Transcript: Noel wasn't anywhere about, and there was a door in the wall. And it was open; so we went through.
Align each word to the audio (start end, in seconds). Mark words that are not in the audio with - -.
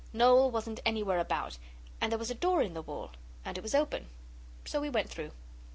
Noel 0.13 0.49
wasn't 0.49 0.79
anywhere 0.83 1.19
about, 1.19 1.59
and 2.01 2.11
there 2.11 2.17
was 2.17 2.31
a 2.31 2.33
door 2.33 2.63
in 2.63 2.73
the 2.73 2.81
wall. 2.81 3.11
And 3.45 3.55
it 3.55 3.61
was 3.61 3.75
open; 3.75 4.09
so 4.65 4.81
we 4.81 4.89
went 4.89 5.11
through. 5.11 5.29